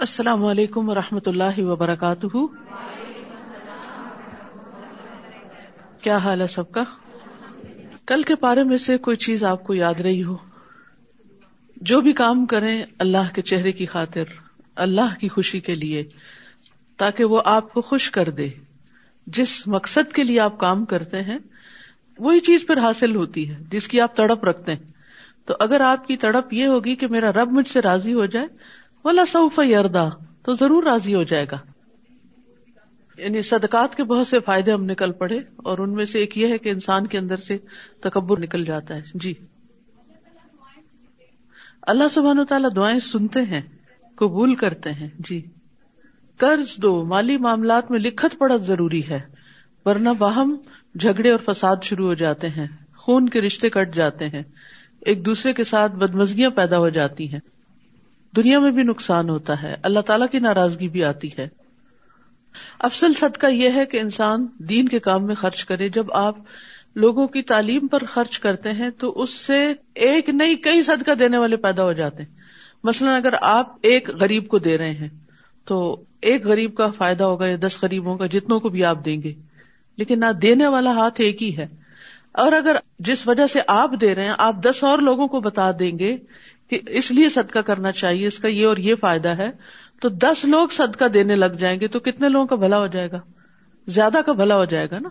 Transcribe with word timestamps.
السلام 0.00 0.44
علیکم 0.44 0.88
و 0.88 0.94
رحمۃ 0.94 1.26
اللہ 1.26 1.58
وبرکاتہ۔ 1.58 2.36
کیا 6.00 6.16
حال 6.16 6.40
ہے 6.40 6.46
سب 6.46 6.72
کا؟ 6.72 6.84
کل 8.06 8.22
کے 8.22 8.34
پارے 8.34 8.64
میں 8.64 8.76
سے 8.76 8.98
کوئی 8.98 9.16
چیز 9.16 9.44
آپ 9.44 9.64
کو 9.64 9.74
یاد 9.74 10.00
رہی 10.00 10.22
ہو؟ 10.22 10.36
جو 11.76 12.00
بھی 12.00 12.12
کام 12.12 12.46
کریں 12.46 12.82
اللہ 12.98 13.34
کے 13.34 13.42
چہرے 13.42 13.72
کی 13.72 13.86
خاطر، 13.86 14.22
اللہ 14.76 15.18
کی 15.20 15.28
خوشی 15.28 15.60
کے 15.60 15.74
لیے، 15.74 16.04
تاکہ 16.96 17.24
وہ 17.24 17.42
آپ 17.44 17.72
کو 17.72 17.80
خوش 17.80 18.10
کر 18.10 18.30
دے۔ 18.30 18.48
جس 19.26 19.68
مقصد 19.68 20.12
کے 20.12 20.24
لیے 20.24 20.40
آپ 20.40 20.58
کام 20.58 20.84
کرتے 20.84 21.22
ہیں، 21.22 21.38
وہی 22.18 22.40
چیز 22.40 22.66
پھر 22.66 22.78
حاصل 22.78 23.16
ہوتی 23.16 23.50
ہے، 23.50 23.56
جس 23.70 23.88
کی 23.88 24.00
آپ 24.00 24.16
تڑپ 24.16 24.44
رکھتے 24.44 24.74
ہیں۔ 24.74 24.92
تو 25.46 25.54
اگر 25.60 25.80
آپ 25.80 26.06
کی 26.06 26.16
تڑپ 26.16 26.52
یہ 26.52 26.66
ہوگی 26.66 26.96
کہ 26.96 27.06
میرا 27.06 27.32
رب 27.32 27.52
مجھ 27.52 27.68
سے 27.68 27.80
راضی 27.80 28.14
ہو 28.14 28.26
جائے 28.26 28.46
بولا 29.06 29.26
سوف 29.26 29.60
یردا 29.70 30.08
تو 30.42 30.54
ضرور 30.54 30.82
راضی 30.82 31.14
ہو 31.14 31.22
جائے 31.22 31.46
گا۔ 31.52 31.58
یعنی 33.18 33.42
صدقات 33.42 33.94
کے 33.94 34.04
بہت 34.04 34.26
سے 34.26 34.40
فائدے 34.40 34.72
ہم 34.72 34.84
نکل 34.84 35.12
پڑے 35.12 35.38
اور 35.56 35.78
ان 35.78 35.92
میں 35.92 36.04
سے 36.04 36.18
ایک 36.18 36.38
یہ 36.38 36.46
ہے 36.46 36.58
کہ 36.58 36.68
انسان 36.68 37.06
کے 37.06 37.18
اندر 37.18 37.36
سے 37.36 37.58
تکبر 38.00 38.40
نکل 38.40 38.64
جاتا 38.64 38.94
ہے۔ 38.94 39.02
جی۔ 39.14 39.34
اللہ 41.82 42.08
سبحان 42.08 42.38
و 42.38 42.44
تعالیٰ 42.44 42.70
دعائیں 42.76 42.98
سنتے 42.98 43.42
ہیں، 43.42 43.60
قبول 44.14 44.54
کرتے 44.54 44.92
ہیں۔ 44.92 45.08
جی۔ 45.18 45.46
قرض 46.36 46.76
دو، 46.76 47.04
مالی 47.04 47.36
معاملات 47.36 47.90
میں 47.90 47.98
لکھت 47.98 48.38
پڑت 48.38 48.62
ضروری 48.62 49.08
ہے۔ 49.08 49.20
ورنہ 49.84 50.08
باہم 50.08 50.56
جھگڑے 50.98 51.30
اور 51.30 51.52
فساد 51.52 51.76
شروع 51.82 52.06
ہو 52.06 52.14
جاتے 52.14 52.48
ہیں، 52.48 52.66
خون 52.96 53.28
کے 53.28 53.40
رشتے 53.40 53.70
کٹ 53.70 53.94
جاتے 53.94 54.28
ہیں۔ 54.28 54.42
ایک 55.00 55.26
دوسرے 55.26 55.52
کے 55.52 55.64
ساتھ 55.64 55.92
بدمزگیاں 55.92 56.50
پیدا 56.50 56.78
ہو 56.78 56.88
جاتی 56.88 57.32
ہیں۔ 57.32 57.40
دنیا 58.36 58.58
میں 58.58 58.70
بھی 58.70 58.82
نقصان 58.82 59.28
ہوتا 59.28 59.62
ہے۔ 59.62 59.76
اللہ 59.82 60.00
تعالیٰ 60.00 60.26
کی 60.28 60.38
ناراضگی 60.38 60.88
بھی 60.88 61.04
آتی 61.04 61.28
ہے۔ 61.38 61.48
افسل 62.78 63.14
صدقہ 63.14 63.46
یہ 63.46 63.70
ہے 63.74 63.86
کہ 63.86 64.00
انسان 64.00 64.46
دین 64.58 64.88
کے 64.88 64.98
کام 64.98 65.26
میں 65.26 65.34
خرچ 65.34 65.64
کرے۔ 65.64 65.88
جب 65.88 66.12
آپ 66.12 66.36
لوگوں 66.94 67.26
کی 67.26 67.42
تعلیم 67.42 67.86
پر 67.86 68.04
خرچ 68.04 68.38
کرتے 68.38 68.72
ہیں 68.72 68.90
تو 68.90 69.22
اس 69.22 69.30
سے 69.30 69.72
ایک 69.94 70.28
نہیں، 70.28 70.54
کئی 70.54 70.82
صدقہ 70.82 71.10
دینے 71.10 71.38
والے 71.38 71.56
پیدا 71.56 71.82
ہو 71.82 71.92
جاتے 71.92 72.22
ہیں۔ 72.22 72.34
مثلاً 72.84 73.14
اگر 73.14 73.34
آپ 73.40 73.76
ایک 73.82 74.10
غریب 74.10 74.48
کو 74.48 74.58
دے 74.58 74.78
رہے 74.78 74.90
ہیں 74.90 75.08
تو 75.64 76.04
ایک 76.20 76.46
غریب 76.46 76.74
کا 76.74 76.90
فائدہ 76.90 77.24
ہوگا 77.24 77.46
یا 77.46 77.56
دس 77.60 77.82
غریبوں 77.82 78.16
کا، 78.16 78.26
جتنوں 78.26 78.60
کو 78.60 78.68
بھی 78.68 78.84
آپ 78.84 79.04
دیں 79.04 79.22
گے۔ 79.22 79.34
لیکن 79.96 80.20
نہ 80.20 80.32
دینے 80.32 80.66
والا 80.66 80.90
ہاتھ 80.90 81.20
ایک 81.20 81.42
ہی 81.42 81.56
ہے۔ 81.56 81.66
اور 82.32 82.52
اگر 82.52 82.76
جس 82.98 83.28
وجہ 83.28 83.46
سے 83.46 83.60
آپ 83.66 83.90
دے 84.00 84.14
رہے 84.14 84.24
ہیں، 84.24 84.34
آپ 84.38 84.56
دس 84.62 84.84
اور 84.84 84.98
لوگوں 84.98 85.28
کو 85.28 85.40
بتا 85.40 85.70
دیں 85.78 85.98
گے 85.98 86.16
کہ 86.70 86.80
اس 86.86 87.10
لیے 87.10 87.28
صدقہ 87.28 87.58
کرنا 87.58 87.92
چاہیے، 87.92 88.26
اس 88.26 88.38
کا 88.38 88.48
یہ 88.48 88.66
اور 88.66 88.76
یہ 88.76 88.94
فائدہ 89.00 89.28
ہے۔ 89.28 89.50
تو 90.00 90.08
دس 90.08 90.44
لوگ 90.44 90.68
صدقہ 90.68 91.04
دینے 91.04 91.36
لگ 91.36 91.56
جائیں 91.58 91.80
گے 91.80 91.88
تو 91.88 92.00
کتنے 92.00 92.28
لوگوں 92.28 92.46
کا 92.46 92.56
بھلا 92.56 92.78
ہو 92.78 92.86
جائے 92.86 93.10
گا؟ 93.10 93.20
زیادہ 93.86 94.18
کا 94.26 94.32
بھلا 94.32 94.56
ہو 94.56 94.64
جائے 94.64 94.86
گا 94.90 94.98
نا؟ 94.98 95.08